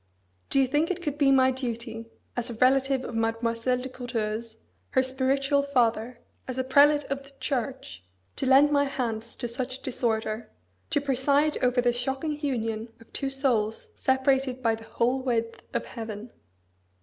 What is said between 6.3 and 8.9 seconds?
as a prelate of the Church, to lend my